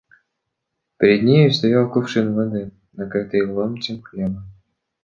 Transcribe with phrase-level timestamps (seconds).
[0.97, 4.41] Перед нею стоял кувшин воды, накрытый ломтем хлеба.